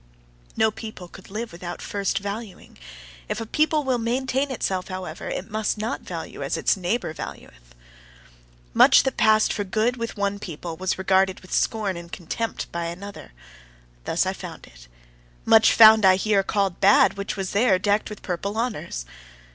[0.57, 2.79] No people could live without first valuing;
[3.29, 7.75] if a people will maintain itself, however, it must not value as its neighbour valueth.
[8.73, 12.85] Much that passed for good with one people was regarded with scorn and contempt by
[12.85, 13.31] another:
[14.05, 14.87] thus I found it.
[15.45, 19.05] Much found I here called bad, which was there decked with purple honours.